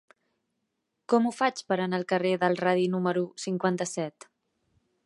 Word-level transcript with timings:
Com 1.13 1.27
ho 1.27 1.33
faig 1.41 1.61
per 1.73 1.77
anar 1.85 1.99
al 2.01 2.07
carrer 2.15 2.33
del 2.45 2.59
Radi 2.65 2.89
número 2.95 3.25
cinquanta-set? 3.47 4.33